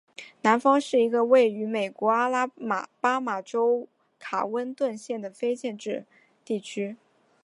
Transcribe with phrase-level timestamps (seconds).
[0.41, 2.47] 南方是一个位于美国阿拉
[2.99, 6.07] 巴马州卡温顿县的非建制
[6.43, 6.97] 地区。